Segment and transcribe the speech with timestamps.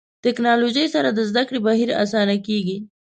[0.23, 2.77] ټکنالوژي سره د زده کړو بهیر اسانه کېږي.